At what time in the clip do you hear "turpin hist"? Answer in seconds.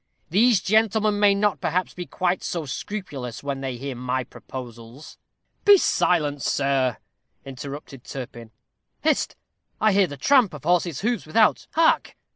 8.03-9.35